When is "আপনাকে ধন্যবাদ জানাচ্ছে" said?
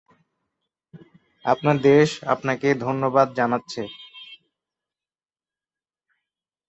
2.25-3.81